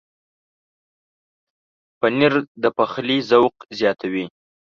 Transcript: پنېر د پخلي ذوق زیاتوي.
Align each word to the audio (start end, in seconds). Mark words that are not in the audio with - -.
پنېر 1.99 2.33
د 2.61 2.63
پخلي 2.77 3.17
ذوق 3.29 3.55
زیاتوي. 3.79 4.25